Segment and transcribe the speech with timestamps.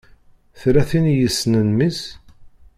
[0.59, 1.99] Tella tin i yessnen mmi-s?